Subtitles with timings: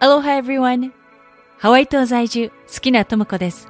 [0.00, 0.92] Aloha everyone!
[1.58, 3.68] ハワイ島在住、好きなともこです。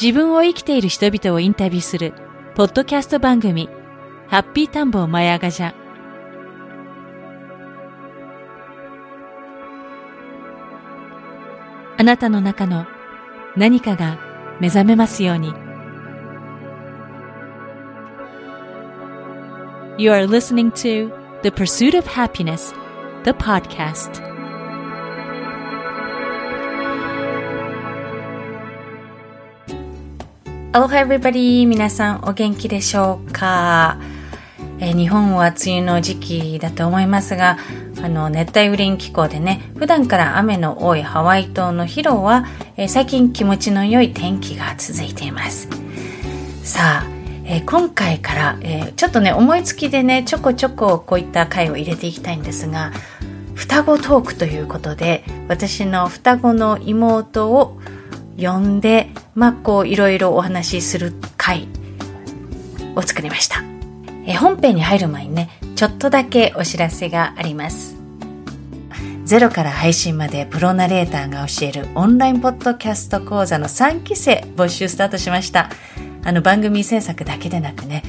[0.00, 2.12] 自分を生きている人々をインタビューする、
[2.56, 3.68] ポッドキャスト番組、
[4.26, 5.72] ハッピータンボーマヤガジャ。
[11.96, 12.84] あなたの中の
[13.56, 14.18] 何かが
[14.58, 15.54] 目覚めますように。
[19.98, 21.12] You are listening to
[21.42, 22.74] The Pursuit of Happiness,
[23.22, 24.27] the podcast.
[30.78, 31.66] Aloha everybody!
[31.66, 33.98] 皆さんお元気でしょうか、
[34.78, 37.58] えー日本は梅雨の時期だと思いますが、
[38.00, 42.46] あの、熱帯雨林気候でね、普段から雨の多いハワイ島のヒロは、
[42.76, 45.68] えー最近気持ちの良い天気が続いています。
[46.62, 47.06] さあ、
[47.44, 52.92] えー今回から、えーちょっとね、思いつきでね、ちょこちょここういった回を入れていきたいんですが、
[53.56, 57.80] 双子トークということで、私の双子の妹を
[58.38, 61.68] 呼んで、まあ、こう、いろいろお話しする回
[62.94, 63.62] を作りました。
[64.26, 67.96] え本編に入る前にね、ちょっとだけお知らせがあります。
[69.24, 75.70] ゼロから配信までプロナレーターが教えるオンラインポッドキャスト講座の3期生募集スタートしました。
[76.24, 78.02] あの番組制作だけでなくね、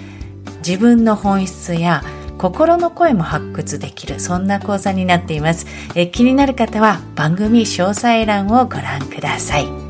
[0.66, 2.04] 自分の本質や
[2.38, 5.68] 心の声も発掘できる、そんな講座になっています。
[5.96, 9.89] え気になる方は番組詳細欄をご覧ください。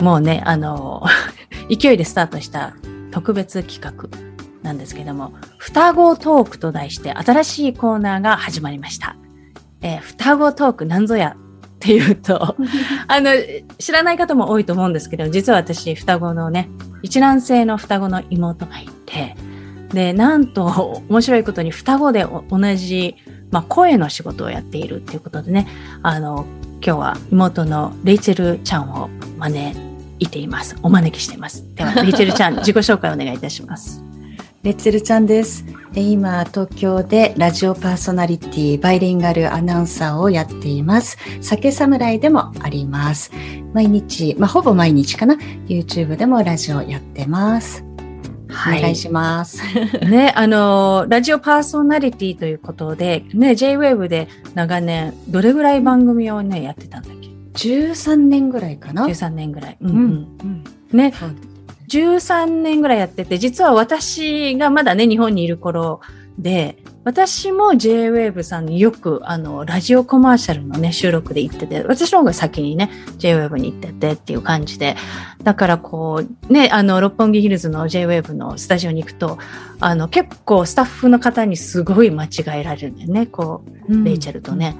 [0.00, 1.04] もうね、あの、
[1.70, 2.74] 勢いでスタートした
[3.10, 4.08] 特別企画
[4.62, 9.16] なんですけども、双子トークと題して新しいコーナーが始まりました。
[9.82, 12.56] えー双子トークなんぞやっていうと、
[13.08, 13.30] あの、
[13.78, 16.68] 知らない方も多いと思うんですけど、実は私、双子のね、
[17.02, 19.34] 一卵性の双子の妹がいて、
[19.92, 23.16] で、なんと、面白いことに双子でお同じ、
[23.50, 25.66] まあ、声の仕事をやっているっていうことでね、
[26.02, 26.44] あの、
[26.84, 29.89] 今日は妹のレイチェルちゃんを招
[30.20, 30.76] いています。
[30.82, 31.64] お招きしています。
[31.74, 34.02] では、レイチェルちゃん、 自己紹介お願いいたします。
[34.62, 35.64] レッツェルちゃんです。
[35.94, 41.16] え今、東京でラジオパーソナリティ、バイリンガルアナウンサーをやっています。
[41.40, 43.32] 酒侍でもあります。
[43.72, 45.36] 毎日、まあ、ほぼ毎日かな。
[45.66, 47.84] YouTube でもラジオやってます。
[48.50, 49.62] はお願いします。
[50.04, 57.19] ね、あの、ラジオパーソナリティということで、ね、J-Wave で長年、どれぐらい番組をね、やってたんだっけ？
[57.54, 59.06] 13年ぐらいかな。
[59.06, 59.76] ?13 年ぐらい。
[59.80, 60.64] うんううんん。
[60.92, 61.34] ね、そう
[61.90, 66.00] 13年ぐらいやってて、実は私がまだね、日本にいる頃
[66.38, 74.96] で、私も J-Wave さんによく、あの、ラジオコマーシャルのね、収録で行ってて、私の方が先にね、J-Wave に行っててっていう感じで、
[75.42, 79.38] だからこう、ね、あの、六本木ヒルズの J-Wave のスタジオに行くと、
[79.80, 84.76] あの、結構スタッフの方にすごい間違えられるんだよね、こう、レイチェルとね。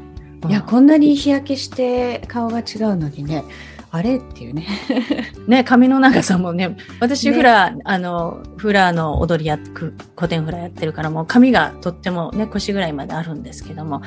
[0.49, 3.45] いや、こんなに日焼けして顔が違うのにね、
[3.91, 4.67] あれっていうね。
[5.47, 14.03] ね、髪の長さもね、私ねフラ、あの、フラの踊りやく、古典フラやってるからもう髪がとってもね、腰ぐらいまであるんですけども、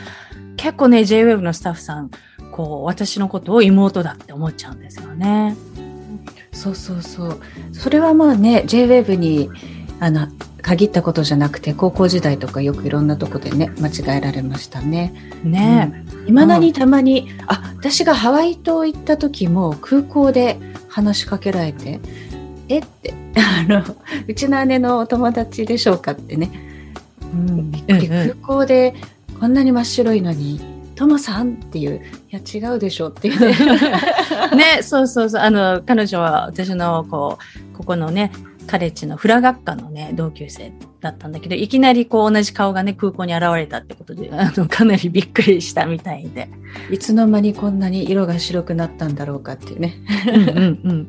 [0.55, 2.09] 結構ね、JWEB のスタッフさん、
[2.51, 5.55] こう、私のことを妹だって思っちゃうんですよね。
[6.53, 7.39] そうそうそう。
[7.73, 9.49] それはまあね、JWAVE に、
[9.99, 10.27] あの、
[10.61, 15.13] 限ったことじゃなくて、高校時代とかよくいろんなとこでね、間違えられましたね。
[15.43, 21.99] ね、いまだにたまに、あ、私がハワイ島行った時も空港で話しかけられて、
[22.69, 23.83] えって、あの、
[24.27, 26.49] うちの姉のお友達でしょうかってね、
[27.33, 28.93] うんびっくり、うんうん空港で
[29.39, 30.61] こんなに真っ白いのに、
[30.95, 33.53] トモさんっていう、いや違うでしょっていうね。
[34.55, 35.41] ね、そうそうそう。
[35.41, 37.37] あの、彼女は私の、こ
[37.73, 38.31] う、ここのね、
[38.67, 46.49] カレッジのフラ学科のね、同級生だったんだけど、いきなりこう同じ顔がね、空港に現れたってことで、 あの、かなりびっくりしたみたいで。
[46.91, 49.95] いつの間にこんなに色が白くなったんだろうかっていうね。
[50.27, 51.07] うんうん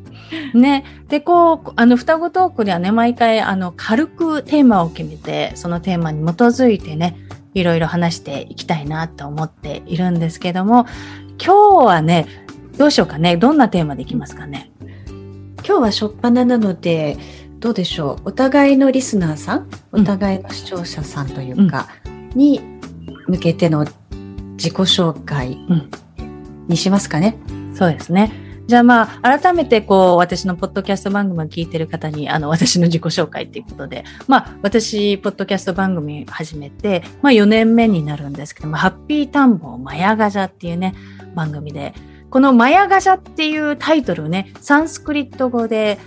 [0.55, 0.61] うん。
[0.61, 0.85] ね。
[1.09, 7.17] で、こう、あの、双子トークではね、毎回、あの、軽くテーマを決めて、そのテーマに基づいてね、
[7.55, 10.87] いろいろ話していきたいなと思っているんですけども、
[11.43, 12.27] 今日はね、
[12.77, 13.37] どうしようかね。
[13.37, 14.73] どんなテーマでいきますかね。
[15.67, 17.17] 今日は初っ端なので、
[17.65, 18.29] どうでしょう？
[18.29, 21.89] お互いのリスナーさん、お互いの視聴者さんというか、
[22.35, 22.61] に
[23.27, 23.87] 向けての
[24.59, 25.91] 自己紹介うん
[26.69, 27.39] にしますかね？
[27.75, 28.31] そうですね。
[28.67, 40.95] じゃあまあ、改めてこう、私のポッドキャスト番組を聞いてる方に、あの、私の自己紹介っていうことで、まあ、私、ポッドキャスト番組始めて、まあ4年目になるんですけども、ハッピータンボーマヤガジャっていうね、
[41.35, 41.95] 番組で、
[42.29, 45.99] このマヤガジャっていうタイトルね、サンスクリット語で、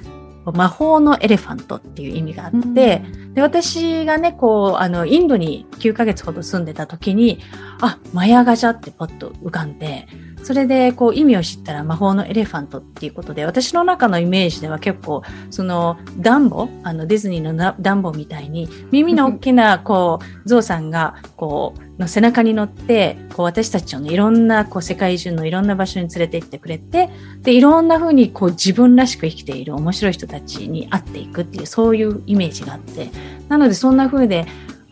[0.51, 3.03] 魔法のエレファントっていう意味があって、で、
[3.35, 7.39] で、私がね、こう、あの、インドに9ヶ月ほど住んでた時に、
[7.81, 10.07] あ、マヤガジャってポッと浮かんで、
[10.43, 27.09] それでこう意味を知ったら魔法のエレファントっていうことで、私の中のイメージでは結構、そのダンボ、あのディズニーのダンボみたいに、耳の大きなこう、ゾウさんがこう、の背中に乗って、こう私たちのいろんな、こう世界中のいろんな場所に連れて行ってくれて、
[27.41, 33.09] で、いろんな風にこう自分らしく生きている面白い人たちに会っていくっていう、そういうイメージがあって、
[33.49, 34.45] なのでそんな風で、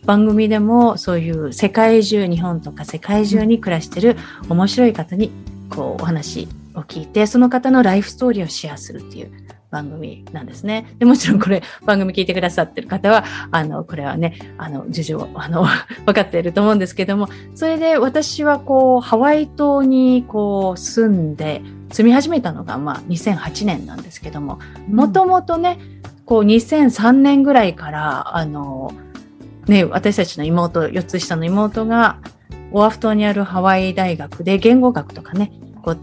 [0.06, 4.16] 番組でもそういう世界中、日本とか世界中に暮らしてる
[4.48, 5.32] 面白い方に
[5.68, 9.32] こうお話を聞いて、その方のライフストーリーをシェアするっていう
[9.70, 10.94] 番組なんですね。
[10.98, 15.66] で、もちろんこれ 番組聞いてくださってる方は、あの、これはね、あの、事情、あの、
[16.06, 24.58] 分かっていると思うんですけども、それで私はこう、ハワイ島にこう、住んで、住み始めたのが、まあ、2008年なんですけども、
[24.88, 25.78] もともとね、
[26.24, 28.92] こう、2003年ぐらいから、あの、
[29.66, 32.18] ね、私たちの妹、4つ下の妹が、
[32.72, 35.52] オアフ島にあるハワイ大学で言語学とかね、
[35.82, 35.98] こう、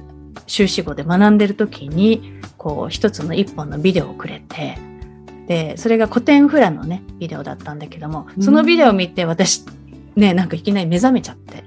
[0.48, 4.77] 修士号で学んでる時に、こう、一つの一本のビデオをくれて、
[5.48, 9.65] で、それが古典フラのね、ビデオだったんだけども、そのビデオを見て私、
[10.15, 11.63] ね、なんかいきなり目覚めちゃって、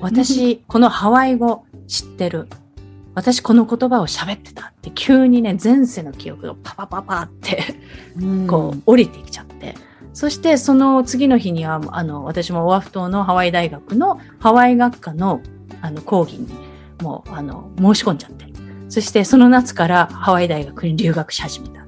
[0.00, 2.48] 私、このハワイ語知ってる。
[3.12, 7.64] 私この言葉を喋ってたって急にね、前世の記憶がパパパパって
[8.46, 9.74] こう降りてきちゃって、
[10.12, 15.40] そしてその次の日には、あの、私もオアフ島のハワイ大学のハワイ学科の
[15.82, 16.48] あの講義に
[17.02, 18.46] もう、あの、申し込んじゃって。
[18.88, 21.80] そしてその夏からハワイ大学に留学し始めた。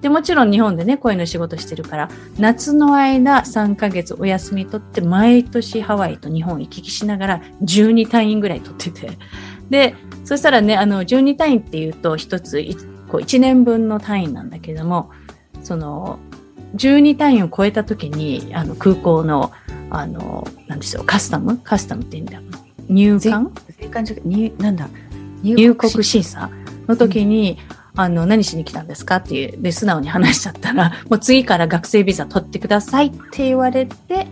[0.00, 2.08] で、もちろん日本でね、声の仕事してるから、
[2.38, 9.18] 夏の間3ヶ月お休み取って、毎年ハワイと日本行き来しながら12単位ぐらい取ってて。
[9.68, 9.94] で、
[10.24, 12.60] そしたらね、あの、12単位っていうと一つ、
[13.08, 15.10] こう1年分の単位なんだけども、
[15.62, 16.18] その、
[16.76, 19.52] 12単位を超えた時に、あの、空港の、
[19.90, 21.58] あの、なんでしょう、カスタム？
[21.58, 22.40] カスタムって言うんだ。
[22.88, 23.52] 入管？
[23.80, 24.88] 税関じゃ、入、なんだ？
[25.42, 26.50] 入国審査
[26.86, 27.58] の時に、
[27.94, 34.26] うん、あの、何しに来たんですかっていう、で、素直に話しちゃったら、 もう次から学生ビザ取ってくださいって言われて、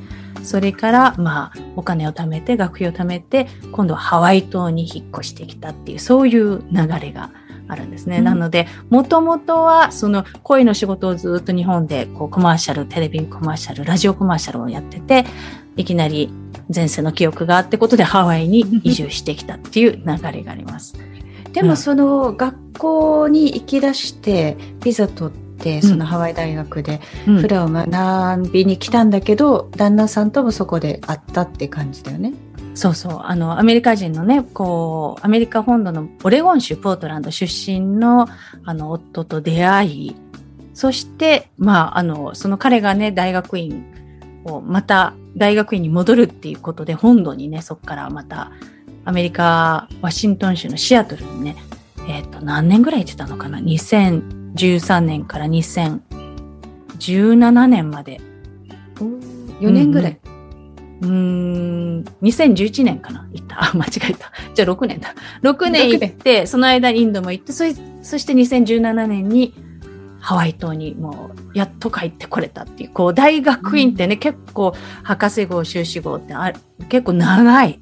[0.45, 7.31] それから、まあ、お金を貯めて、学費を貯めて、今度はハワイ島に引っ越してきたっていう、そういう流れが
[7.69, 8.19] あるんですね。
[8.19, 15.25] うん、なので、もともとは、その声の仕事をずっと日本で、こう、コマーシャル、テレビコマーシャル、ラジオコマーシャルをやってて、
[15.77, 16.31] いきなり
[16.75, 20.95] 前世の記憶があってことでハワイに移住してきたっていう流れがあります。
[21.53, 32.33] でもその学校に行き出してビザ取ってそのハワイ大学でフラを学びに来たんだけど、旦那さんともそこで会ったって感じだよね。
[32.79, 33.21] そうそう。
[33.25, 38.29] あの、アメリカ人のね、こう、アメリカ本土のオレゴン州ポートランド出身の、
[38.65, 40.15] あの、夫と出会い、
[40.75, 43.85] そして、まあ、あの、その彼がね、大学院
[44.45, 48.53] を、また大学院に戻るっていうことで、本土にね、そこからまた、
[49.05, 51.57] アメリカ、ワシントン州のシアトルにね、
[52.09, 58.21] えっ、ー、と、何年ぐらい行ってたのかな ?2013 年から2017年まで。
[59.59, 60.21] 4年ぐらい。
[60.25, 60.38] うん、
[61.01, 63.65] うん2011年かな行った。
[63.65, 64.33] あ、間違えた。
[64.55, 65.15] じゃあ6年だ。
[65.43, 67.65] 6年行って、その間インドも行って、そ
[68.03, 69.55] そして2017年に
[70.21, 74.75] ハワイ島にもうやっと帰ってこれたっていう、こう大学院ってね、うん、結構
[75.05, 76.53] 博士号、修士号ってあ
[76.89, 77.81] 結構長い。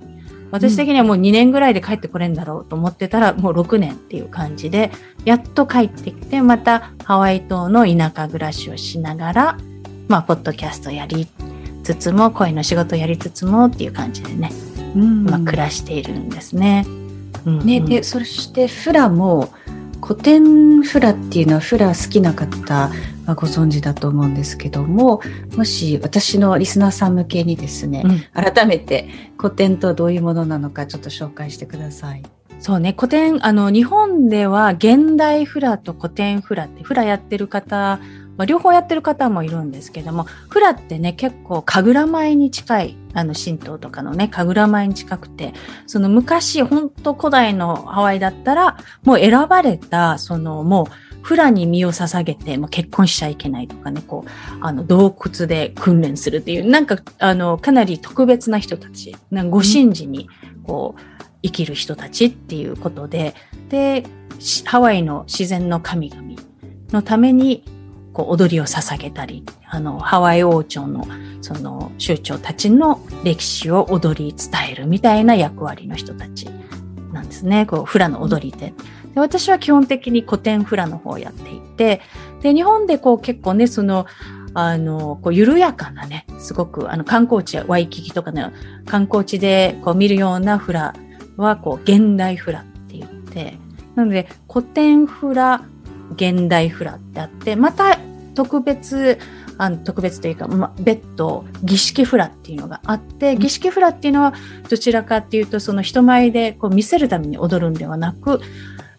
[0.53, 4.91] 私的にはもう2年ぐらいで帰ってこれんだろうと思ってたら、もう6年っていう感じで、
[5.25, 9.59] やっと帰ってきて、またハワイ島の田舎暮らしをしながら、
[10.09, 11.27] まあ、ポッドキャストやり
[11.87, 14.51] つつも、声の仕事やりつつもっていう感じでね、
[14.97, 16.85] うん、まあ、暮らしているんですね。
[17.45, 19.51] うんうん、ね、で、そしてフラも、
[20.03, 22.91] 古典フラっていうのはフラ好きな方
[23.27, 25.21] はご存知だと思うんですけども
[25.57, 28.21] もし私のリスナーさん向けにですね、うん、
[28.53, 32.23] 改めて古典とはどういうものなのかちょっと紹介してください。
[32.59, 38.01] そうね、古典、あの、日本では現代フラと古典フラって、フラやってる方
[38.37, 45.55] まあ、両方やってる方もいるんですけども、フラってね、結構神楽舞に近い、あの、神道とかのね、神楽舞に近くて、
[45.87, 60.29] その昔、本当古代のハワイだったら、もう選ばれた、その、もう、フラに身を捧げて、もう結婚しちゃいけないとかね、こう、あの、洞窟で訓練するっていう、なんか、あの、かなり特別な人たち、なんご神事に、
[60.63, 61.01] こう、
[61.43, 63.35] 生きる人たちっていうことで、
[63.71, 64.05] で、
[64.67, 66.23] ハワイの自然の神々
[66.93, 67.65] のために、
[68.17, 71.07] こう踊りを捧げたり、あの、ハワイ王朝の
[71.43, 76.49] その酋長たちの歴史を踊り伝えるみたいな役割の人たち
[77.13, 77.67] なんですね。
[77.67, 78.73] こう、フラの踊りで。
[79.13, 82.01] で私は基本的に古典フラの方をやっていて、
[82.41, 84.07] で、日本でこう結構ね、その、
[84.55, 88.51] あの、こう、緩やかなね、すごく、あの、観光地、ワイキキとかの
[88.87, 90.95] 観光地で、こう、見るようなフラ
[91.37, 93.59] は、こう、現代フラって言って、
[93.95, 95.67] なので、古典フラ、
[96.15, 97.99] 現代フラってあって、また、
[98.35, 99.19] 特別、
[99.59, 104.35] あの特別というか、ま、別途、儀式フラっていうのがあって、儀式フラっていうのは、
[104.69, 108.41] どちらかっていうと、その人前でこう見せるために踊るんではなく、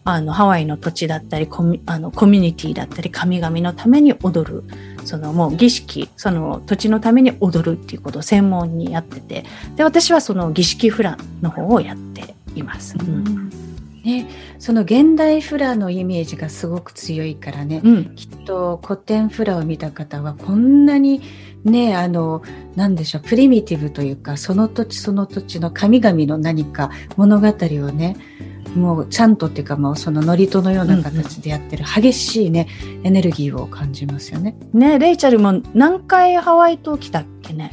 [0.04, 4.64] あの、ハワイの土地だったり、コミあのコミュニティだったり、神々のために踊る。
[5.04, 9.44] そのもう儀式、その土地のために踊るっていうことを専門にやってて、
[9.76, 12.96] で、私はその儀式フラの方をやっています。
[12.98, 13.67] うん。
[14.04, 14.28] ね、
[14.58, 18.14] その現代フラのイメージがすごく強いからね、うん。
[18.14, 21.20] きっと古典フラを見た方はこんなに
[21.64, 22.42] ね、あの、
[22.76, 27.52] なんでしょう、プリミティブというか、その土地その土地の神々の何か物語を
[27.92, 28.16] ね、
[28.74, 32.68] もうちゃんとっていうかもうその祝詞のような形でやってる激しいね、
[33.02, 34.56] エネルギーを感じますよね。
[34.72, 37.72] ね、レイチャルも何回ハワイ島来たっけね。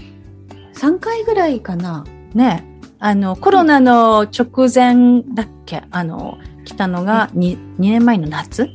[0.73, 2.05] 3回ぐらいかな。
[2.33, 2.65] ね、
[3.07, 5.83] あの、コロナの直前だっけ？
[5.91, 8.71] あの、来たのが 2, 2年前の夏？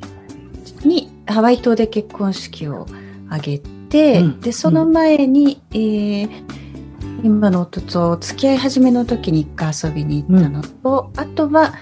[0.84, 2.86] にハワイ島で結婚式を
[3.28, 6.30] 挙げて、うんでその前に、えー
[7.24, 11.74] 今の夫と付き合い始めの時に一回遊びに行ったのと、あとは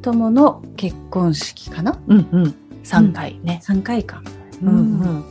[0.00, 1.98] 友の結婚式かな？
[2.06, 2.54] うんうん。
[2.84, 3.60] 3回ね。
[3.64, 4.22] 3回か。
[4.62, 4.74] うんう
[5.04, 5.24] ん。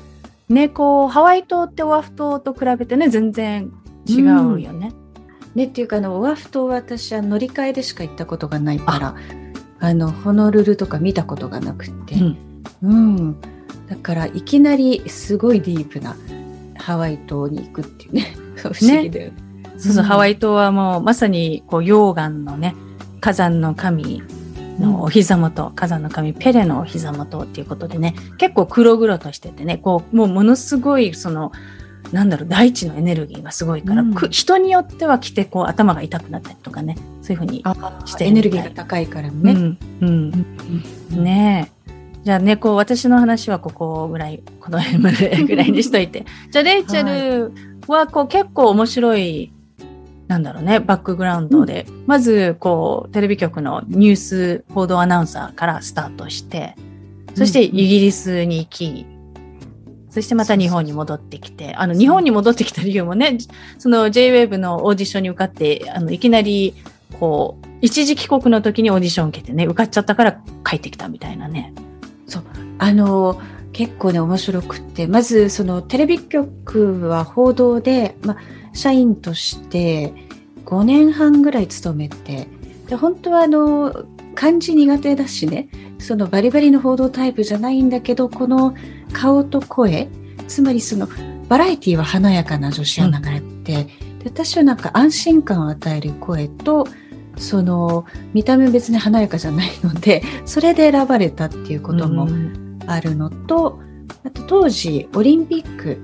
[0.50, 3.72] ね、こう、ハワイ島ってオアフ島と比べてね、全然
[4.06, 4.92] 違うよね。
[5.58, 9.16] ねっていうかあのオアフ島は私は乗り換えでしか行ったことがないから
[9.80, 12.64] あのホノルルとか見たことがなくて、うん。
[12.84, 13.42] うん、
[13.88, 16.16] だからいきなりすごいディープな
[16.78, 18.36] ハワイ島に行くっていうね。
[18.56, 19.34] 不思議だよね。
[19.78, 20.10] そうそう、うん。
[20.10, 22.76] ハワイ島はもうまさにこう溶岩のね、
[23.20, 24.24] 火山の神
[24.80, 31.52] のお膝元、火山の神ペレのお膝元っていうことでね、結構黒々としててね、こう、もうものすごいその、
[32.12, 37.62] なんだろう、大地のエネルギーがすごいから、うんく人によっては来てこう頭が痛くなったりとかね、そういうふうに。
[37.66, 39.52] あしてエネルギーが高いからね。
[39.52, 39.78] うん。
[40.02, 40.06] う
[41.20, 41.24] ん。
[41.24, 41.78] ねえ。
[42.28, 46.26] じゃあね、こう、私の話はここぐらい、この辺までぐらいにしといて。
[46.52, 47.54] じゃあ、レイチェル
[47.88, 49.54] は、こう、結構面白い、
[50.28, 56.76] なんだろうね、バックグラウンドで、まず、こう、テレビ局のニュース報道アナウンサーからスタートして、
[57.34, 59.06] そしてイギリスに行き、
[60.10, 63.38] そしてまた日本に戻ってきて、あの、日本に戻ってきた理由もね、
[63.78, 66.74] その J-Wave のオーディションに受かって、あの、いきなり、
[67.20, 71.74] こう、一時帰国の時にオーディション受けてね、受かっちゃったから帰ってきたみたいなね。
[72.80, 73.42] あの
[73.74, 78.38] 結構ね面白くってまずそのテレビ局は報道で、まあ、
[78.74, 80.14] 社員として
[80.66, 82.48] 5年半ぐらい勤めて
[82.88, 84.06] で本当はあの
[84.38, 85.68] 漢字苦手だしね。
[86.00, 88.76] そのバリバリの報道タイプじゃないんだけどこの
[89.12, 90.10] 顔と声
[90.48, 91.08] つまりその
[91.48, 93.90] バラエティは華やかな女子アナがやって、で
[94.26, 96.88] 私はなんか安心感を与える声と
[97.38, 102.68] その見た目別に華やかじゃないのでそれで選ばれたっていうこともうん。
[102.88, 103.80] あるのと、
[104.24, 106.00] あと当時オリンピック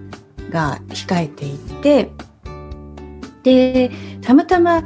[0.52, 2.12] が控えていて、
[3.44, 4.84] で、たまたま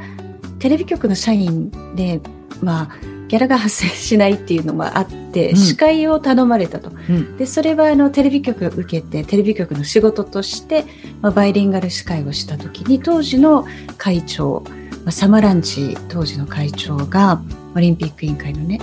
[0.59, 2.21] テレビ局の社員で、
[2.61, 2.89] まあ、
[3.27, 5.55] ギャラが発生しないっていうのもあって、うん。
[5.57, 6.91] 司会を頼まれたと。
[7.09, 7.37] うん。
[7.37, 10.85] で、それはあのテレビ局を受けて、テレビ局の仕事として、
[11.21, 13.65] まあ、バイリンガル司会をした時に、当時の
[13.97, 14.63] 会長、
[15.03, 17.41] まあ、サマランチ当時の会長が、
[17.75, 18.79] オリンピック委員会のね、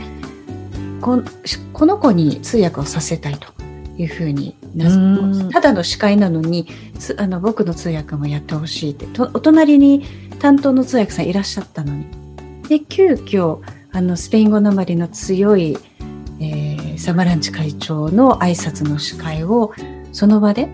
[1.05, 1.25] こん
[1.75, 3.53] この子に通訳をさせたいと
[3.99, 4.57] いうふうに
[5.53, 6.67] ただの司会なのに
[6.99, 10.03] つあの僕の通訳もやってほしいってとお隣に
[10.39, 12.07] 担当の通訳さんいらっしゃったのに。
[12.69, 13.59] で急遽
[13.95, 15.79] あのスペイン語なまりの強い、
[16.41, 19.73] えーサマランチ会長の挨拶の司会を
[20.13, 20.69] その場で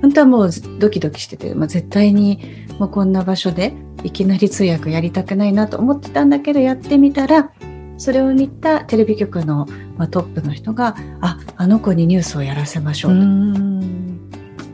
[0.00, 3.72] 本当はもうドキドキしてて、まあ、絶対にもうこんな場所で
[4.04, 7.52] いきなり通訳やりたくないなと思ってたんだけどやってみたら
[7.98, 13.18] それを見たテレビ局の、まあ、トップの人がああの子にニュースをやらせましょうと。
[13.18, 14.30] うん。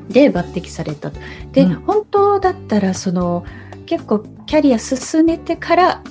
[0.08, 1.20] で抜擢されたと。
[1.52, 1.74] で、うん。
[1.82, 3.44] 本当だったらその
[3.84, 6.02] 結構キャリア進めてから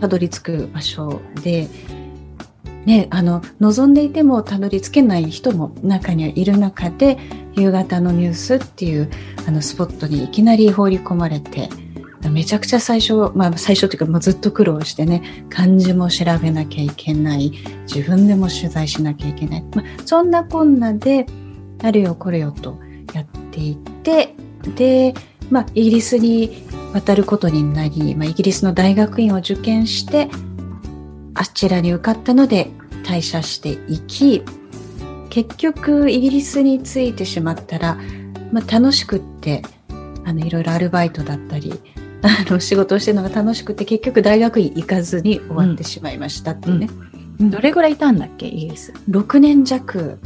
[0.00, 1.68] たどり着く場所で、
[2.86, 7.18] ね、あの望んでいてもたどり着けない人も中にはいる中で
[7.54, 9.10] 夕方のニュースっていう
[9.46, 11.68] あのスポットにいきなり放り込まれて
[12.30, 17.52] めちゃくちゃ最初、まあ最初というかもうずっと苦労してね、漢字も調べなきゃいけない、
[17.92, 19.64] 自分でも取材しなきゃいけない。
[19.74, 21.26] まあ、そんなこんなで、
[21.82, 22.78] あれよこれよと
[23.12, 24.34] やっていって、
[24.76, 25.14] で、
[25.52, 30.30] まあイギリスに渡ることになり、まあイギリスの大学院を受験して、
[31.34, 32.70] あちらに受かったので
[33.04, 34.42] 退社していき、
[35.28, 37.98] 結局イギリスに着いてしまったら、
[38.50, 39.62] まあ、楽しくって
[40.24, 41.72] あのいろいろアルバイトだったり
[42.22, 46.90] あの仕事をしてるのが楽しくて結局大学に行かずに終わってしまいましたっていうね、
[47.40, 50.18] うん、どれぐらいいたんだっけイギリス？6年弱。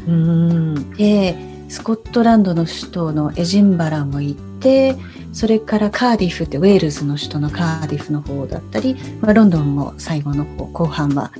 [0.96, 1.36] で
[1.68, 4.96] スコットランドの首都のエジンバラも行って
[5.32, 11.32] それからカーディフってウェールズの首都のカーディフの方だったり、まあ、ロンドンも最後の方後半は、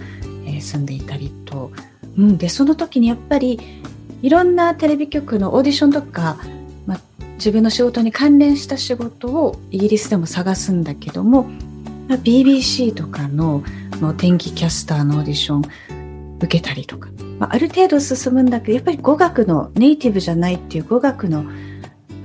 [0.44, 1.72] えー、住んでいたりと、
[2.18, 3.58] うん、でその時にやっぱり
[4.22, 6.38] いろんなテレビ局のオーディションとか
[6.86, 7.00] まあ
[7.34, 11.44] 自分の仕事に関連した仕事をイギリスでも探すんだけども
[12.08, 13.62] まあ BBC とかの
[14.00, 17.08] の天気キャスターのオーディション受けたりとか、
[17.38, 21.44] まあ、ある程度進むんだけどやっぱり語学のネイティブじゃないっていう語学の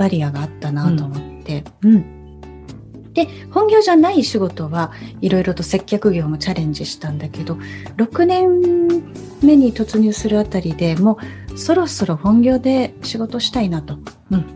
[0.01, 4.91] バリアがあったなと思って、うん、うん、で本業じゃない仕事は
[5.22, 7.60] いろいろと接客業もチャレンジしたんだけど
[7.98, 8.88] 6年
[9.43, 11.20] 目に突入するあたりでも
[11.53, 14.00] うそろそろ本業で仕事したいなと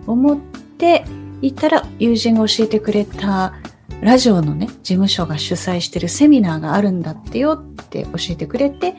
[0.07, 1.05] 思って
[1.43, 3.53] いたら友人が教えてくれた
[4.01, 8.95] ラジオのね事務所が主催してるセミナーがあるんだってよって教えてくれて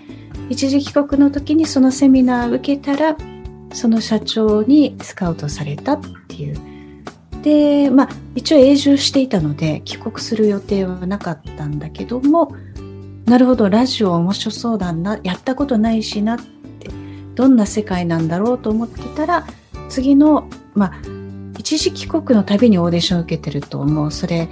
[0.48, 3.16] 一時帰国の時にそのセミナー受けたら
[3.76, 6.56] その社長にスカウトされたっていう。
[7.42, 12.56] でまあ一応永住していたので帰国する予定はなかったんだけども
[13.24, 16.90] なるほどラジオ面白そうだなやったことないしなって
[17.36, 19.46] どんな世界なんだろうと思ってたら
[19.88, 20.92] 次の、まあ、
[21.58, 24.12] 一時帰国のたびにオーディション受けてると、もう。
[24.12, 24.48] それ、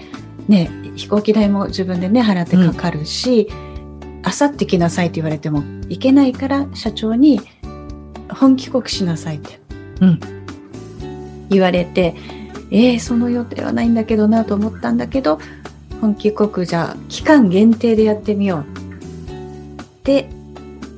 [0.49, 3.49] ね、飛行機代も自分でね、払ってかかるし、
[4.23, 7.41] あさって来なさいって言われてもいけないから、社長に
[8.35, 9.61] 本帰国しなさいって、
[10.01, 10.21] うん、
[11.49, 12.15] 言われて、
[12.71, 15.39] えー、その予定はないんだけどなと思ったんだけど、
[16.01, 20.29] 本帰国じゃ期間限定でやってみようって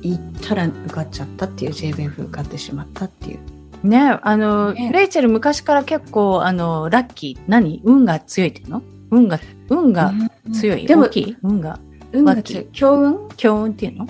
[0.01, 3.39] 言ったら受かっちゃったっていう JBF 受かってしまったっていう。
[3.87, 7.43] ねあの、ね、レイチェル昔から結構あのラッキー。
[7.47, 7.81] 何？
[7.83, 8.81] 運が強いっていうの？
[9.11, 10.11] 運が運が
[10.51, 11.07] 強い、うん、でも
[11.43, 11.79] 運が
[12.11, 12.67] 運が強い。
[12.73, 13.29] 強運？
[13.37, 14.07] 強運っていうの？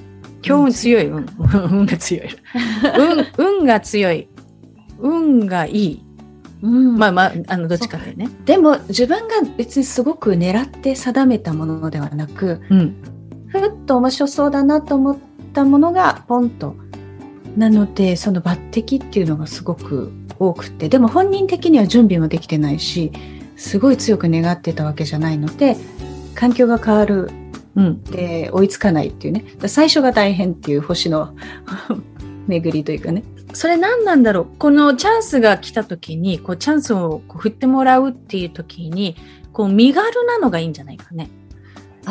[0.48, 1.26] 強運強い運
[1.72, 2.28] 運が強い。
[3.38, 4.28] 運運が強い。
[5.00, 6.04] 運がいい。
[6.62, 8.30] うん、まあまあ、あの、どっちかでね。
[8.46, 12.96] でも、自分が別にすごく狙って定めたものではなく、うん、
[13.48, 15.18] ふっと面白そうだなと思っ
[15.54, 16.76] たものが、ポンと。
[17.58, 20.90] なのでその抜擢っていうのがすごく多くて。
[20.90, 23.12] でも本人的には準備もできてないし
[23.56, 25.76] すごい強く願ってたわけじゃないので
[26.36, 27.32] 環境が変わる、
[27.78, 31.36] うん、で追いつかないっていうね最初が大変っていう星の
[32.48, 34.58] 巡りというかねそれ何なんだろう？
[34.58, 39.16] このチャンスが来た時にこうチャンスをこう振ってもらうっていう時に
[39.54, 41.30] こう身軽なのがいいんじゃないかね。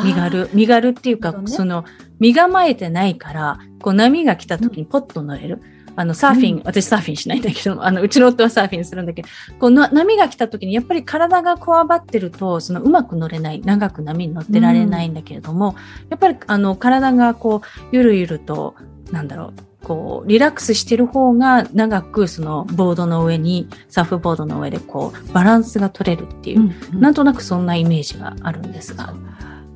[0.03, 0.49] 身軽。
[0.53, 1.85] 身軽っていうか、ね、その
[2.19, 5.61] 身構えてないから、こう波が来た時にポッと乗れる。
[5.97, 9.27] あの、サーフィン、うん、私サーフィンしないんだけど、 あの、うちの夫はサーフィンするんだけど、
[9.59, 15.75] こう波が来た時にやっぱり体がこわばってると、そのうまく乗れない、長く波に乗ってられないんだけれども、うん、
[16.09, 18.75] やっぱりあの、体がこう、ゆるゆると、
[19.11, 29.15] なんだろう、こう、リラックスしてる方が長くそのボードの上に、サーフボードの上でこう、バランスが取れるっていう、うんうん、なんとなくそんなイメージがあるんですが。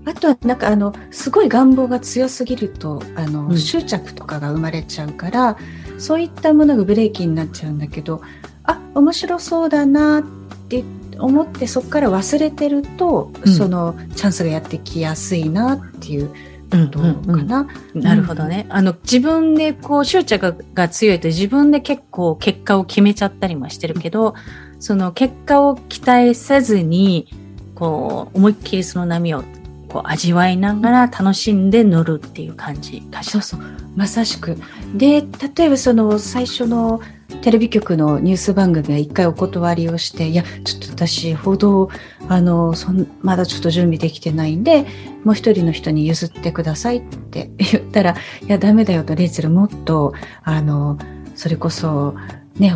[0.06, 5.58] あとはなんかあのすごい願望が強すぎるとあの、うん、執着とかが生まれちゃうから
[6.02, 8.22] そういったものがブレーキになっちゃうんだけど
[8.64, 10.24] あ面白そうだなっ
[10.68, 10.84] て
[11.20, 16.30] 思ってそこから忘れてると、うん、そのチャンスがやってきやすいなっていう
[16.72, 17.68] ことかな。
[17.94, 18.66] うん、なるほどね。
[18.70, 24.34] あの自分でこう執着が強いと自分で結構結果を決めちゃったりもしてるけど、
[24.80, 27.28] その結果を期待せずに
[27.76, 29.44] こう思いっきりその波を
[29.92, 33.32] こう味わいながら楽しんで乗るっていう感じかし。
[33.32, 33.60] そうそう。
[33.96, 34.58] まさしく。
[34.96, 35.22] で、
[35.56, 37.02] 例えばその最初の
[37.42, 41.90] テレビ局のニュース番組は一回お断りをして、いや、ちょっと私、報道、
[42.30, 44.86] あの、そんまだちょっと準備できてないんで、
[45.24, 48.16] もう一人の人に譲ってくださいって言ったら、い
[48.48, 50.98] や、ダメだよと、レイチェルもっと、あの、
[51.36, 52.16] それこそ、
[52.58, 52.76] ね、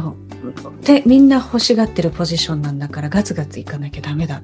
[0.81, 4.41] でみんな欲しがってるポジションなんだからガツガツいかなきゃダメだ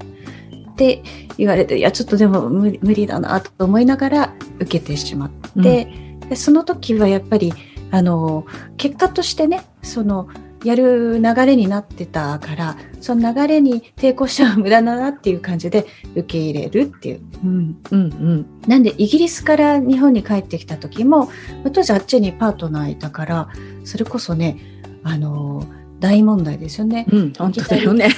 [0.81, 1.03] って
[1.37, 5.29] 言われて、いや、ちょっとでも無理だなと思いながら受けてしまっ
[5.61, 5.87] て、
[6.21, 7.53] うん、でその時はやっぱり、
[7.91, 8.45] あの、
[8.77, 10.27] 結果としてね、その、
[10.63, 17.21] やる流れになってたから、その流れに抵抗しちゃう無駄だなっていう感じで受け入れるっていう。
[17.43, 18.45] うん、うん、うん。
[18.67, 21.29] なんで、イギリスから日本に帰ってきた時も、
[21.73, 23.49] 当時あっちにパートナーいたから、
[23.83, 24.57] それこそね、
[25.03, 25.65] あの、
[26.01, 27.05] 大問題ですよね。
[27.11, 28.09] うん、本当だよね。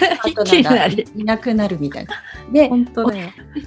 [1.16, 2.14] いなくなるみたいな。
[2.52, 2.72] で、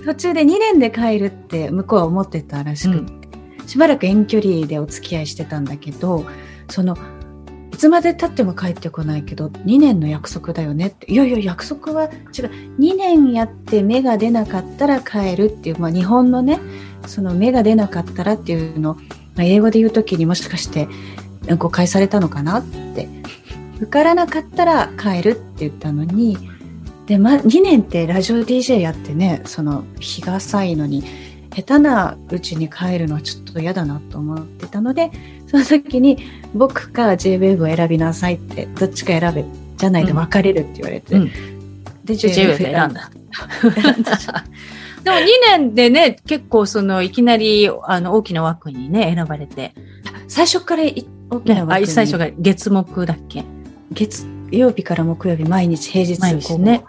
[0.04, 3.28] 途中で2年で帰るって向こうは思ってたらしくて、
[3.60, 6.24] うん、しばらく遠距離でお付き合いしてたんだけど、
[6.70, 6.96] その、
[7.72, 11.12] いつまで経っても帰ってこないけど、2年の約束だよねって。
[11.12, 12.10] いやいや、約束は違う。
[12.78, 16.58] 2年やって芽が出なかったら帰るっていう、まあ日本のね、
[17.06, 19.00] その芽が出なかったらっていうのを、ま
[19.38, 20.88] あ、英語で言うときにもしかして
[21.58, 23.10] 誤解されたのかなって。
[23.76, 26.38] 受からなかったら帰るって言ったのに、
[27.06, 31.04] で、ま、2年ってラジオ DJ やってね、その日が浅いのに、
[31.54, 35.10] 下手なうちに帰るのはちょっと嫌だなと思ってたので、
[35.46, 36.18] その時に
[36.54, 39.44] 僕か JWAVE を選びなさいって、どっちか選べ、
[39.76, 41.14] じゃないと別れるって言われて。
[41.14, 41.30] うん、
[42.04, 43.10] で、JWAVE 選んだ。
[45.04, 49.72] でも2年でね、結構その、いきなり、あの、大きな枠にね、選ばれて。
[50.26, 51.86] 最初から大きな枠に。
[51.86, 53.44] 最初が月木だっけ？
[53.92, 56.84] 月曜日から木曜日、毎日平日毎日ね。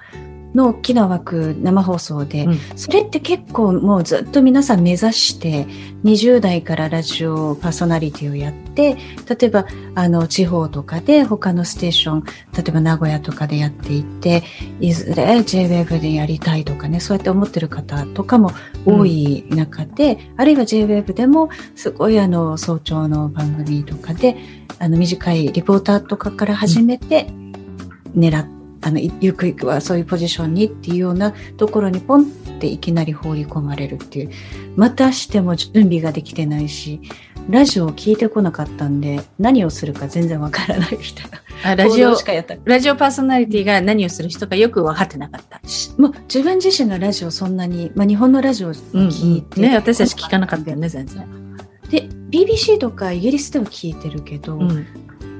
[0.54, 5.66] の大きな枠生放送で、うん、それって結構もうずっと皆さん目指して
[6.04, 14.44] 20代からラジオパーソナリティをやって例えばあの地方とかで他のステーション例えば名古屋とかでやっていて
[14.80, 18.52] いずれ JWEB でやりたいとかねそうやって思ってる方とかも
[18.86, 24.38] 多い中で、うん、あるいは JWEB でもすごいあの早朝の番組とかで
[24.80, 27.28] あの短いリポーターとかから始めて
[28.16, 28.57] 狙って
[28.88, 32.26] あの、ゆくゆくはそういうポジションにっていうようなところにポンっ
[32.60, 34.32] ていきなり放り込まれるっていう。
[34.78, 37.02] またしても準備ができてないし、
[37.50, 41.42] ラジオを聞いてこなかったんで、何をするか全然わからないみたいな。
[41.72, 42.16] あラジオ、
[42.64, 45.60] ラジオパーソナリティが何をする人かよく分かってなかった。
[46.02, 51.58] もう自分自身がラジオそんなに、まあ日本のラジオを聞いて、うんうん、ね、私たち聞かなかったよね、全然。
[51.90, 54.86] で、BBC とかイギリスでは聞いてるけど、うん、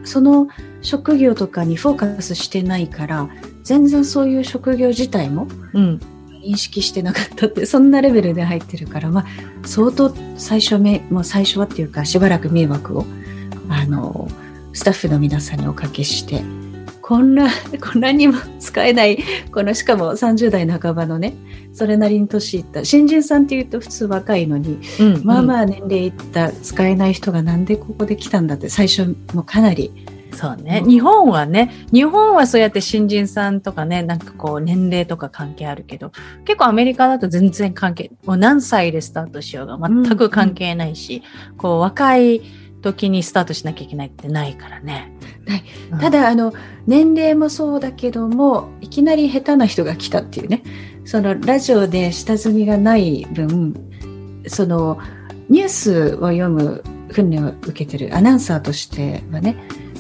[0.04, 0.48] その
[0.88, 3.30] 職業とかにフォーカスしてないから
[3.64, 9.26] 全然そういう職業自体も認識してなかったって、そんなレベルで入ってるから、まあ、
[9.68, 13.06] 相当最初めもう最初はっていうかしばらく迷惑を
[13.68, 14.30] あの
[14.72, 16.42] スタッフの皆さんにおかけして
[17.02, 17.50] こんな
[17.82, 19.18] こんなにも使えない
[19.52, 21.36] このしかも30代半ばのね
[21.74, 25.16] それなりに年いった新人さんっていうと普通若いのに、うん。
[25.16, 29.92] うん、まあまあ年齢いった使えない人がなんでここで来たんだって最初もかなり
[30.38, 36.12] そうね、日本はね、日本はそうやって新人さんとかね、なんかこう年齢とか関係あるけど、
[36.46, 42.44] 結構アメリカだと全然関係、もう何歳でスタートしようが全く関係ないし、うんうん、こう若い
[42.84, 45.12] 時にスタートしなきゃいけないってないからね。
[45.48, 45.56] は
[45.98, 46.00] い。
[46.00, 46.54] ただ、あの、
[46.86, 50.62] 年齢もそうだけども、いきなり下手な人が来たっていうね、
[51.04, 53.74] そのラジオで下積みがない分、
[54.46, 55.00] その
[55.50, 59.58] ニュースを読む訓練を受けてるアナウンサーとしてはね、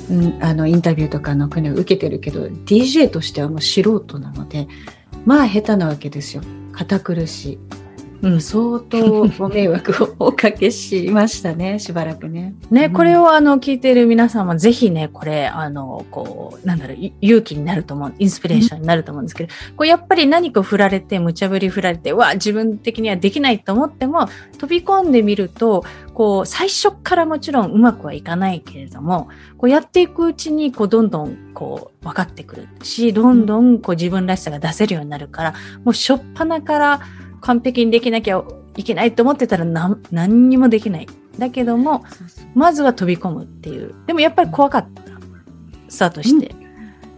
[0.09, 4.67] うん、あのインタビューとかの国を受けてるけど DJ としてはもう素人なので
[5.25, 6.43] まあ下手なわけですよ。
[6.71, 7.59] 堅苦しい。
[8.21, 12.55] うん、相当ご迷惑をおかけしましたね、 しばらくね。
[12.71, 24.27] ね、これをあの聞いている皆さんはぜひね、これ、あの、こう、なんだろう、勇気になると思う、インスピレーションになると思うんですけど、こうやっぱり何か振られて、無茶ぶり振られて、わ、自分的にはできないと思っても、
[24.57, 25.83] 飛び込んでみると、
[26.15, 29.27] こう、最初からもちろんうまくはいかないけれども、
[29.57, 35.53] こうやっていくうちに、こう、どんどん、こう、分かってくるし、どんどん、こう、自分らしさが出せるようになるから、
[35.83, 37.01] もう、しょっぱなから、
[37.41, 38.43] 完璧にできなきゃ
[38.75, 41.07] いけないと思ってたら何何にもできない。
[41.37, 42.03] だけども、
[42.55, 43.93] まずは飛び込むっていう。
[44.07, 45.01] でもやっぱり怖かった。
[45.89, 46.47] スタートして。
[46.47, 46.61] うん、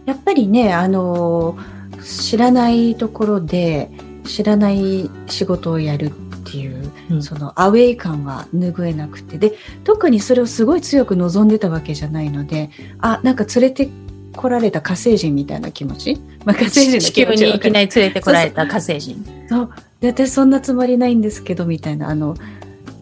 [0.06, 1.56] やっぱりね、あの、
[2.02, 3.90] 知らないところで、
[4.24, 6.10] 知らない仕事をやるっ
[6.44, 9.38] ていう、うん、そのアウェイ感は拭えなくて。
[9.38, 9.54] で、
[9.84, 13.88] 特にそれをすごい強く望んでたわけじゃないので、あ、なんか連れて
[14.36, 19.24] 来られた火星人みたいな気持ち、まあ、火星人地球にいきなり連れてこられた火星人。
[19.48, 22.08] そうで私そんなつもりないんですけどみたいな。
[22.08, 22.34] あの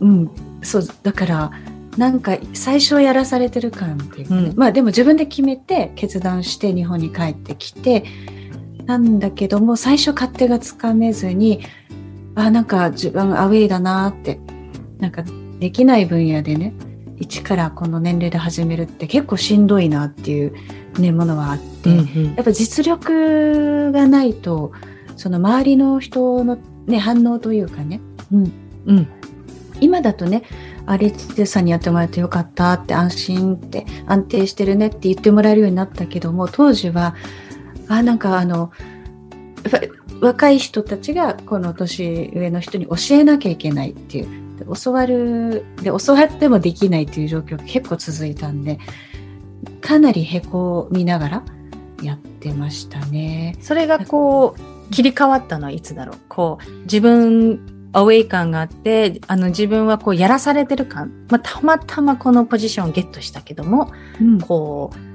[0.01, 0.31] うん。
[0.63, 1.53] そうだから
[1.97, 8.05] なんか最初やらされてる感っていうかね、うん、まあでも自分で決めて決断して日本に帰ってきて
[8.87, 11.61] なんだけども最初勝手がつかめずに
[12.35, 14.39] あなんか自分アウェイだなって
[14.99, 15.25] なんか
[15.59, 16.73] できない分野でね
[17.19, 20.55] 一からこの年齢で始めるって結構しんどいなっていう
[21.01, 24.73] ねものはあって、うんうん、やっぱ実力がないと
[25.17, 26.59] その周りの人の
[26.89, 28.01] ね、反応というかね。
[28.33, 28.53] うん。
[28.87, 29.07] うん。
[29.81, 30.43] 今だとね、
[30.87, 37.15] あれテさんにやってもらえてよかったって安心って安定してるねって言ってもらえるようになったけども、当時は、
[37.89, 38.73] あ、なんかあの、
[40.21, 44.49] 若い人たちがこの年上の人に教えなきゃいけないっていう。
[44.83, 48.79] 教わる、で、教わってもできないっていう状況が結構続いたんで、
[49.81, 51.45] かなりへこみながら
[52.03, 53.57] やってましたね。
[53.61, 61.27] それがこう、切り替わったのはいつだろうこう、自分、アウェイ感があって、あの自分はこうやらされてる感。
[61.31, 65.09] まあ、たまたまこのポジションをゲットしたけども、うん、こう、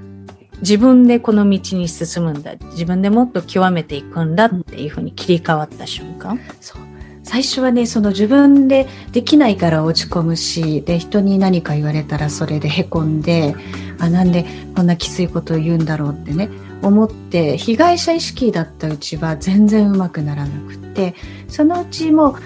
[0.59, 2.55] 自分でこの道に進むんだ。
[2.71, 6.39] 自分でもっと極めていくんだっていうふうに切り替わった瞬間。
[6.61, 6.81] そう。
[7.23, 13.55] 最初はね、その自分でできないから落ち込むし、で、人に何か言われたらそれで凹んで、
[13.99, 16.49] あ、なんでこんなきついことを言うんだろうってね、
[16.83, 21.15] 思って、被害者意識だったうちは全然うまくならなくて、
[21.47, 22.37] そのうちも、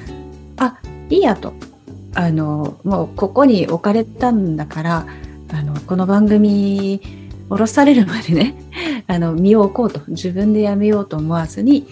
[0.58, 1.54] あ、いいやと。
[2.14, 5.08] あの、もうここに置かれたんだから、
[5.52, 7.02] あの、この番組、
[7.50, 8.56] 降ろされるまでね、
[9.08, 11.88] あの、身を置こうと、自分でやめようと思わずに、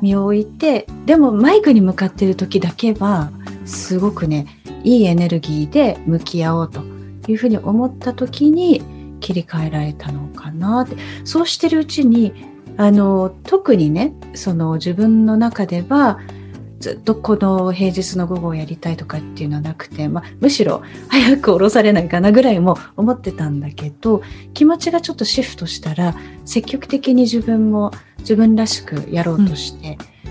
[0.00, 3.30] 身を置いて、でもマイクに向かっている時だけは、
[3.64, 4.46] すごくね、
[4.84, 6.82] いいエネルギーで向き合おうと
[7.28, 8.82] いうふうに思った時に
[9.20, 10.96] 切り替えられたのかなって。
[11.24, 12.32] そうしてるうちに、
[12.76, 16.18] あの、特にね、その自分の中では、
[16.80, 24.22] ずっとこの平日の午後をやりたいとかっていうのはなくて、まあ、むしろ早く降ろされないかなぐらいも思ってたんだけど、
[24.54, 30.28] 気持ちがちょっとシフトしたら、積極的に自分も自分らしくやろうとして、う、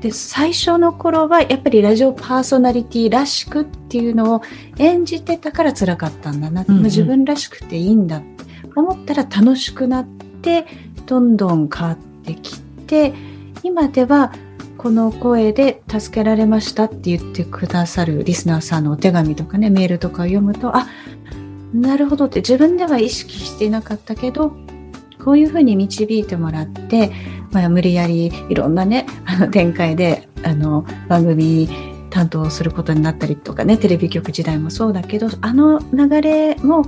[0.00, 4.42] で、最初の頃はやっぱりラジオパーソナリティらしくっていうのを
[4.78, 6.64] 演じてたから辛かったんだな。
[6.68, 8.44] うんうん、自分らしくていいんだって
[8.76, 10.66] 思ったら楽しくなって、
[11.06, 13.12] どんどん変わってきて、
[13.62, 14.32] 今では
[14.76, 20.86] この声で助けられましたって言ってくださるリスナーさんのお手紙とかね、メールとかを読むと、あ、
[21.74, 24.52] なるほどって自分では意識していなかったけど、
[25.24, 27.10] こういうふうに導いてもらって、
[27.52, 31.68] まあ、無理やりいろんなね、あの展開で、あの、番組
[32.10, 36.84] 担当することになったりとかね、テレビ局時代もそうだけど、あの流れも、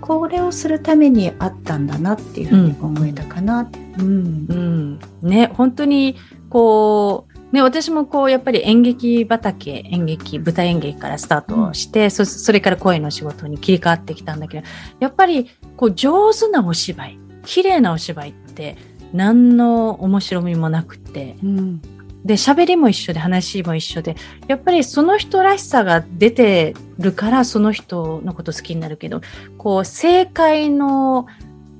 [0.00, 3.70] これをするためにあったんだなっていうふうに思えたかな。
[3.98, 4.46] うん。
[4.48, 6.16] うん、ね、本当に
[6.48, 14.66] こう、ね、私もこう、やっぱり演劇畑、演劇、舞台演劇からスタートして、うん、そそれから声の仕事に切り替わってきたんだけど、
[15.00, 18.76] やっぱり、こう、上手なお芝居、綺麗なお芝居って、
[19.12, 21.80] 何の面白みもなくて、うん、
[22.24, 24.16] で、喋りも一緒で、話も一緒で、
[24.48, 29.20] やっぱりその人らしさが出てるから、その人のこと好きになるけど、
[29.56, 31.26] こう、正解の、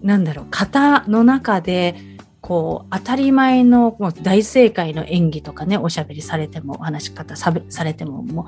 [0.02, 1.96] なんだろう、型の中で、
[2.40, 8.44] こう、当たり前のもう大正解の演技とかね、おしゃべりされても、お話し方さされても、もう、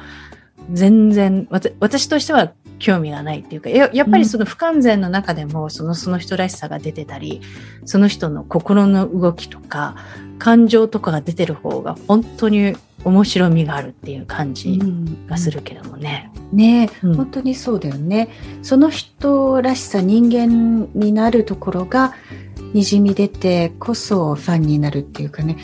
[0.73, 1.49] 全然、
[1.81, 7.41] 私としては興味がないっていうか、ややっぱりその不完全の中でも、その、その人らしさが出てたり、
[7.85, 9.97] その人の心の動きとか、
[10.39, 14.79] 感情とかが出てる方が、本当に面白みがあるっていう感じ
[15.29, 16.31] がするけどもね。
[16.53, 18.29] うん、ね、うん、本当にそうだよね。
[18.63, 22.15] その人らしさ、人間になるところが、
[22.73, 25.57] にじみ出てこそファンになるっていうかね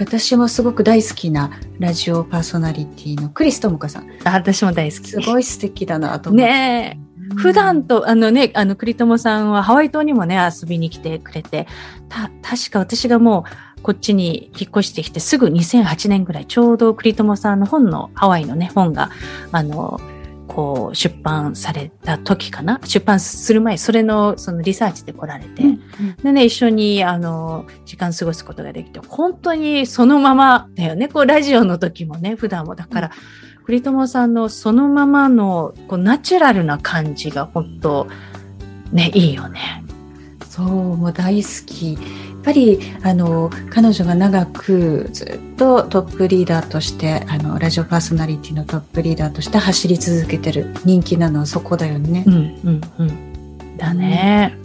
[0.00, 4.08] 私もすごく大好きなラジオパーソナリティのクリス智香さん。
[4.24, 5.10] あ私も大好き。
[5.10, 6.46] すごい素敵だなと思って。
[6.46, 7.00] ね
[7.36, 11.66] 普段と、あのね、あの、クリトモさんはハワイ島にもね、遊びに来てくれて、
[12.08, 13.44] た、確か私がも
[13.76, 19.10] う、こっちに引っ越してきてすぐ2008年ぐらい、ちょうどクリトモさんの本の、ハワイのね、本が、
[19.52, 20.00] あの、
[20.48, 22.80] こう出版された時かな？
[22.84, 31.06] 出版する前それのそのリサーチで来られて、うんうん、でね一緒にあの時間過ごすことができて本当にそのままだよね。
[31.08, 33.12] こうラジオの時もね普段もだから、
[33.58, 38.08] うん、栗友さんのそのままのこうナチュラルな感じが本当
[38.90, 39.84] ねいいよね。
[40.48, 41.98] そうもう大好き
[42.42, 52.24] ぱりあの彼女が長くずっとトップリーダーとしてあのラジオパーソナリティのトップリーダーとして走り続けてる人気なのはそこだよね。
[52.26, 54.56] うんうんうん、だね。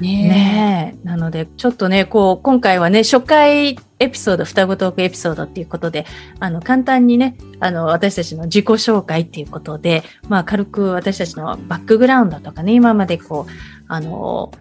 [0.00, 6.06] ねねなので、ちょっとね、こう、今回はね、初回エピソード、双子トークエピソードっていうことで、
[6.40, 13.52] あの、簡単にね、あの、私たちの自己紹介っていうことで、まあ、軽く私たちのバックグラウンドとかね、今までこう、
[13.88, 14.52] あの、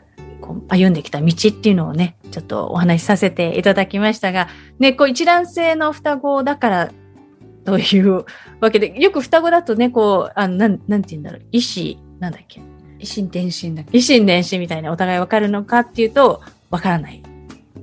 [0.54, 4.48] こう歩んできた道っていうのをね、ちょっとお話しさせていただきましたが、
[4.80, 6.92] ね、こう一卵性の双子だから
[7.66, 8.26] という
[8.60, 12.62] わけで、よく双子だとね、こう、あなん、なんて言うんだろう、意思、なんだっけ？
[13.00, 13.98] 意心伝心だっけ？
[13.98, 17.22] 意心伝心みたいなお互いわかるのかっていうと、わからない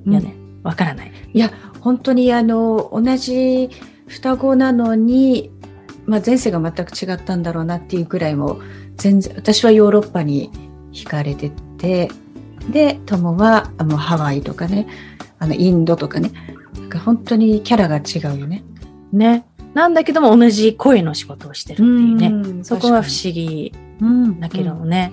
[0.05, 0.33] よね。
[0.63, 1.11] わ、うん、からない。
[1.33, 3.69] いや、本当にあの、同じ
[4.07, 5.51] 双子なのに、
[6.05, 8.59] まあ前世が全く違ったんだろうなっていうくらいも、
[8.95, 10.51] 全然、私はヨーロッパに
[10.91, 12.09] 惹かれてて、
[12.71, 14.87] で、友はもうハワイとかね、
[15.39, 16.31] あの、インドとかね、
[16.75, 18.63] なんか本当にキャラが違うよね。
[19.11, 19.45] ね。
[19.73, 22.27] なんだけども同じ声の仕事をしてるっていうね。
[22.61, 23.73] うそこは不思議
[24.39, 25.11] だけどもね。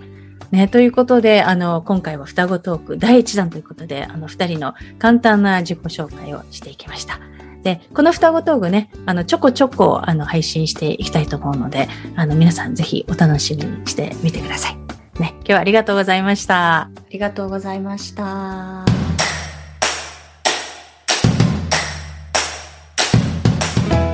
[0.51, 7.19] ね、ということで、あの、今回は双子トーク第1弾ということで、あの、二人の簡単な自己紹介をしていきました。
[7.63, 14.96] で、この双子トークね、あの、ちょこちょこ、あの、配信していきたいと思うので、あの、皆さんぜひお楽しみにしてみてください。
[15.19, 16.91] ね、今日はありがとうございました。
[17.11, 18.85] りがとうございました。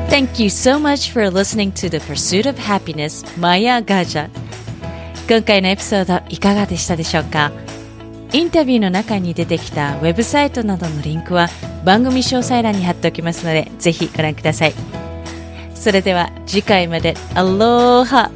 [0.08, 4.28] Thank you so much for listening to The Pursuit of Happiness Maya Gaja
[5.26, 7.50] 今回のエピソードいかがでしたでしょうか？
[8.34, 11.48] インタビューの中に出てきたウェブサイトなどのリンクは
[11.84, 14.74] 番組詳細欄に貼っておきますのでぜひご覧ください
[15.74, 18.30] それでは次回までアローハ